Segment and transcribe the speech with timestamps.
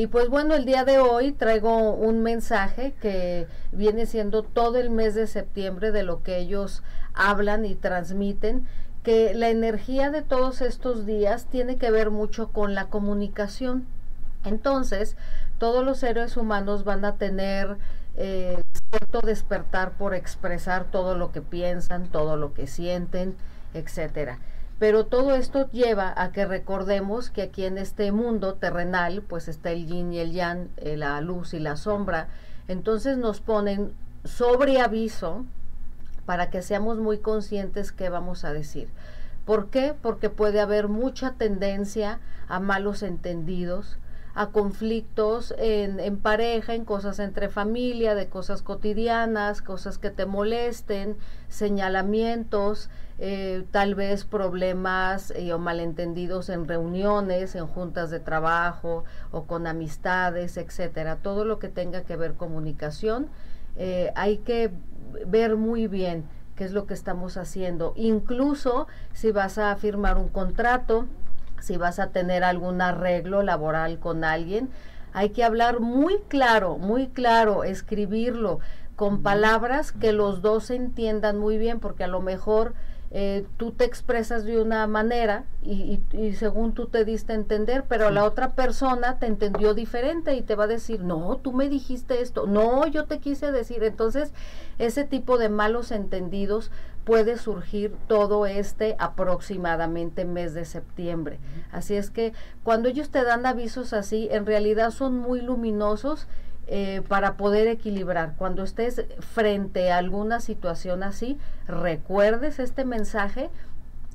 [0.00, 4.88] Y pues bueno, el día de hoy traigo un mensaje que viene siendo todo el
[4.88, 8.66] mes de septiembre de lo que ellos hablan y transmiten,
[9.02, 13.84] que la energía de todos estos días tiene que ver mucho con la comunicación.
[14.42, 15.18] Entonces,
[15.58, 17.76] todos los seres humanos van a tener
[18.16, 18.58] eh,
[18.90, 23.36] cierto despertar por expresar todo lo que piensan, todo lo que sienten,
[23.74, 24.38] etcétera.
[24.80, 29.72] Pero todo esto lleva a que recordemos que aquí en este mundo terrenal, pues está
[29.72, 32.28] el yin y el yang, eh, la luz y la sombra.
[32.66, 33.92] Entonces nos ponen
[34.24, 35.44] sobre aviso
[36.24, 38.88] para que seamos muy conscientes qué vamos a decir.
[39.44, 39.94] ¿Por qué?
[40.00, 42.18] Porque puede haber mucha tendencia
[42.48, 43.98] a malos entendidos,
[44.34, 50.26] a conflictos en, en, pareja, en cosas entre familia, de cosas cotidianas, cosas que te
[50.26, 51.16] molesten,
[51.48, 52.90] señalamientos,
[53.22, 59.66] eh, tal vez problemas eh, o malentendidos en reuniones, en juntas de trabajo o con
[59.66, 61.16] amistades, etcétera.
[61.16, 63.28] Todo lo que tenga que ver comunicación,
[63.76, 64.70] eh, hay que
[65.26, 66.24] ver muy bien
[66.56, 67.92] qué es lo que estamos haciendo.
[67.94, 71.04] Incluso si vas a firmar un contrato,
[71.60, 74.70] si vas a tener algún arreglo laboral con alguien,
[75.12, 78.60] hay que hablar muy claro, muy claro, escribirlo
[78.96, 82.74] con palabras que los dos entiendan muy bien, porque a lo mejor
[83.12, 87.84] eh, tú te expresas de una manera y, y, según tú te diste a entender,
[87.88, 91.68] pero la otra persona te entendió diferente y te va a decir, no, tú me
[91.68, 93.82] dijiste esto, no, yo te quise decir.
[93.82, 94.32] Entonces,
[94.78, 96.70] ese tipo de malos entendidos
[97.04, 101.40] puede surgir todo este aproximadamente mes de septiembre.
[101.72, 106.28] Así es que cuando ellos te dan avisos así, en realidad son muy luminosos
[106.72, 108.34] eh, para poder equilibrar.
[108.36, 113.50] Cuando estés frente a alguna situación así, recuerdes este mensaje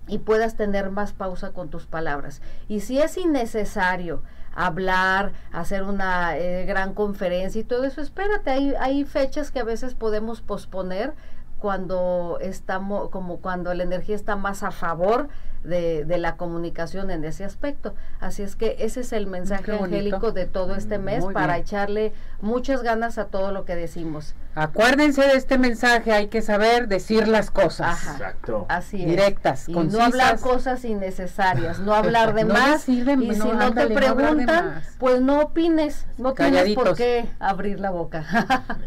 [0.08, 2.42] y puedas tener más pausa con tus palabras.
[2.70, 4.22] Y si es innecesario
[4.54, 9.66] hablar, hacer una eh, gran conferencia y todo eso, espérate, hay, hay fechas que a
[9.66, 11.14] veces podemos posponer
[11.60, 15.28] cuando estamos, como cuando la energía está más a favor
[15.66, 17.94] de, de, la comunicación en ese aspecto.
[18.20, 22.84] Así es que ese es el mensaje angélico de todo este mes para echarle muchas
[22.84, 24.36] ganas a todo lo que decimos.
[24.56, 28.02] Acuérdense de este mensaje, hay que saber decir las cosas.
[28.08, 28.66] Exacto.
[28.70, 29.06] Así es.
[29.10, 30.00] Directas, y concisas.
[30.00, 32.88] no hablar cosas innecesarias, no hablar de No más.
[32.88, 37.82] y no, si no ándale, te preguntan, pues no opines, no tienes por qué abrir
[37.82, 38.24] la boca.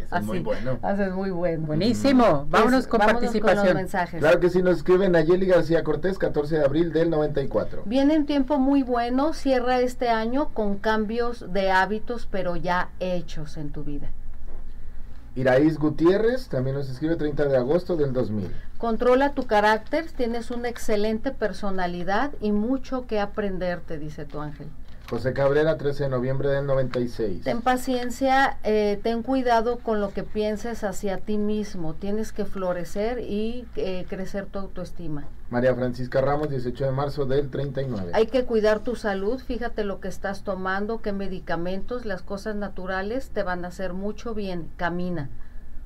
[0.07, 0.79] Eso es muy bueno.
[0.83, 1.67] Así es muy bueno.
[1.67, 2.47] Buenísimo.
[2.49, 3.67] Vámonos Pues, con vámonos participación.
[3.67, 4.21] los mensajes.
[4.21, 7.83] Claro que sí, nos escriben Nayeli García Cortés, 14 de abril del 94.
[7.87, 13.57] Viene un tiempo muy bueno, cierra este año con cambios de hábitos, pero ya hechos
[13.57, 14.11] en tu vida.
[15.35, 18.51] Iraíz Gutiérrez también nos escribe 30 de agosto del 2000.
[18.77, 24.69] Controla tu carácter, tienes una excelente personalidad y mucho que aprender, te dice tu ángel.
[25.11, 27.43] José Cabrera, 13 de noviembre del 96.
[27.43, 31.95] Ten paciencia, eh, ten cuidado con lo que pienses hacia ti mismo.
[31.95, 35.25] Tienes que florecer y eh, crecer tu autoestima.
[35.49, 38.13] María Francisca Ramos, 18 de marzo del 39.
[38.13, 43.31] Hay que cuidar tu salud, fíjate lo que estás tomando, qué medicamentos, las cosas naturales
[43.31, 44.69] te van a hacer mucho bien.
[44.77, 45.31] Camina.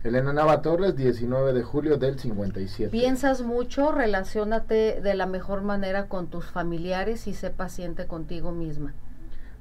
[0.02, 2.90] Elena Nava Torres, 19 de julio del 57.
[2.90, 8.94] Piensas mucho, relacionate de la mejor manera con tus familiares y sé paciente contigo misma.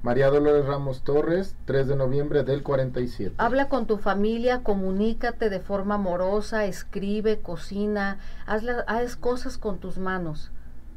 [0.02, 3.36] María Dolores Ramos Torres, 3 de noviembre del 47.
[3.38, 9.78] Habla con tu familia, comunícate de forma amorosa, escribe, cocina, haz, la- haz cosas con
[9.78, 10.50] tus manos.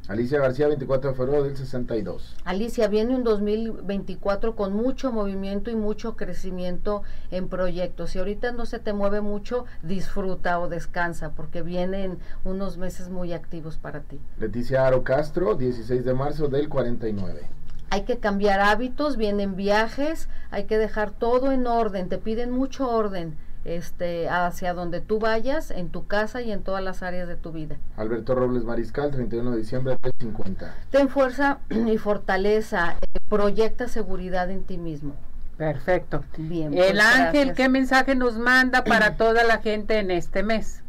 [0.08, 2.36] Alicia García, 24 de febrero del 62.
[2.44, 7.02] Alicia, viene un 2024 con mucho movimiento y mucho crecimiento
[7.32, 8.10] en proyectos.
[8.10, 13.32] Si ahorita no se te mueve mucho, disfruta o descansa porque vienen unos meses muy
[13.32, 14.20] activos para ti.
[14.38, 17.42] Leticia Aro Castro, 16 de marzo del 49.
[17.90, 22.88] Hay que cambiar hábitos, vienen viajes, hay que dejar todo en orden, te piden mucho
[22.90, 23.36] orden
[23.66, 27.52] este, hacia donde tú vayas, en tu casa y en todas las áreas de tu
[27.52, 27.76] vida.
[27.96, 30.74] Alberto Robles Mariscal, 31 de diciembre del 50.
[30.90, 35.14] Ten fuerza y fortaleza, eh, proyecta seguridad en ti mismo.
[35.56, 36.22] Perfecto.
[36.36, 36.74] Bien.
[36.74, 37.56] El pues, ángel, gracias.
[37.56, 40.82] ¿qué mensaje nos manda para toda la gente en este mes?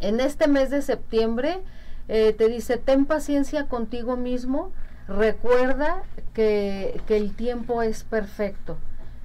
[0.00, 1.60] En este mes de septiembre
[2.08, 4.72] eh, te dice, ten paciencia contigo mismo,
[5.08, 6.02] recuerda
[6.34, 8.76] que, que el tiempo es perfecto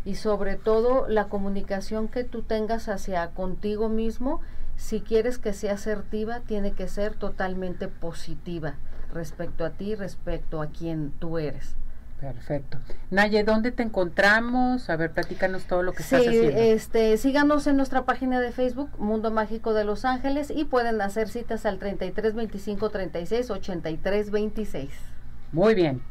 [0.05, 4.41] y sobre todo la comunicación que tú tengas hacia contigo mismo,
[4.77, 8.75] si quieres que sea asertiva, tiene que ser totalmente positiva
[9.13, 11.75] respecto a ti, respecto a quien tú eres.
[12.19, 12.77] Perfecto.
[13.09, 14.89] Naye, ¿dónde te encontramos?
[14.91, 16.59] A ver, platícanos todo lo que Sí, estás haciendo.
[16.61, 21.29] este, síganos en nuestra página de Facebook, Mundo Mágico de Los Ángeles, y pueden hacer
[21.29, 24.91] citas al 33 25 36 83 26.
[25.51, 26.01] Muy bien.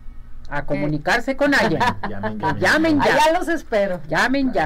[0.49, 1.97] a comunicarse con Aya.
[2.09, 2.61] Llamen, llamen.
[2.61, 3.15] Llamen ya.
[3.15, 4.01] Allá los espero.
[4.09, 4.59] Llamen ya.